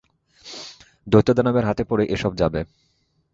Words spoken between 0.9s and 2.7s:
দৈত্য-দানবের হাতে পড়ে এ সব যাবে।